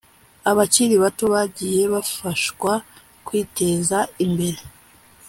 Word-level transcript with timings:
Abakiri 0.49 0.95
bato 1.03 1.25
bagiye 1.33 1.81
bafashwa 1.93 2.73
kw’iteza 3.25 3.99
imbere 4.25 4.61